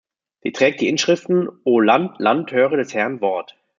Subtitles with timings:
[0.41, 3.55] Sie trägt die Inschriften „O Land, Land, höre des Herrn Wort!